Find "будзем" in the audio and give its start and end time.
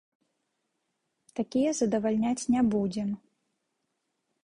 2.75-3.09